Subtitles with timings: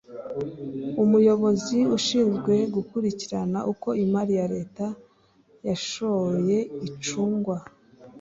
[1.03, 4.85] umuyobozi ushinzwe gukurikirana uko imari ya Leta
[5.67, 7.57] yashoye icungwa